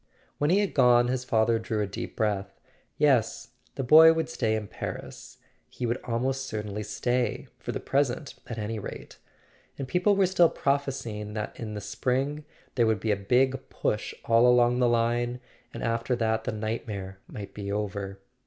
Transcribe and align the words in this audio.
When 0.39 0.49
he 0.49 0.61
had 0.61 0.73
gone 0.73 1.09
his 1.09 1.23
father 1.23 1.59
drew 1.59 1.79
a 1.79 1.85
deep 1.85 2.15
breath. 2.15 2.59
Yes—the 2.97 3.83
boy 3.83 4.11
would 4.13 4.29
stay 4.29 4.55
in 4.55 4.65
Paris; 4.67 5.37
he 5.69 5.85
would 5.85 5.99
almost 6.03 6.47
certainly 6.47 6.81
stay; 6.81 7.47
for 7.59 7.71
the 7.71 7.79
present, 7.79 8.33
at 8.47 8.57
any 8.57 8.79
rate. 8.79 9.19
And 9.77 9.87
people 9.87 10.15
were 10.15 10.25
still 10.25 10.49
prophesying 10.49 11.33
that 11.35 11.53
in 11.59 11.75
the 11.75 11.81
spring 11.81 12.45
there 12.73 12.87
would 12.87 12.99
be 12.99 13.11
a 13.11 13.15
big 13.15 13.69
push 13.69 14.15
all 14.25 14.47
along 14.47 14.79
the 14.79 14.89
line; 14.89 15.39
and 15.71 15.83
after 15.83 16.15
that 16.15 16.45
the 16.45 16.51
nightmare 16.51 17.19
might 17.27 17.53
be 17.53 17.71
over. 17.71 18.17